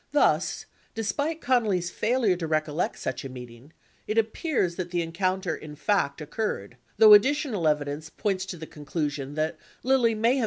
Thus, 0.13 0.65
despite 0.95 1.41
Connally's 1.41 1.91
failure 1.91 2.35
to 2.37 2.47
recollect 2.47 2.97
such 2.97 3.23
a 3.23 3.29
meeting, 3.29 3.71
it 4.07 4.17
appears 4.17 4.75
that 4.77 4.89
the 4.89 5.03
encounter, 5.03 5.55
in 5.55 5.75
fact, 5.75 6.23
oc 6.23 6.35
curred, 6.35 6.73
although 6.99 7.13
additional 7.13 7.67
evidence 7.67 8.09
points 8.09 8.47
to 8.47 8.57
the 8.57 8.65
conclusion 8.65 9.35
that 9.35 9.57
Lilly 9.83 9.85
may 9.85 9.89
have 9.89 9.91
been 9.91 9.93
in 9.93 9.95
error 9.95 10.09
as 10.09 10.15
to 10.15 10.17
its 10.17 10.37
date. 10.37 10.39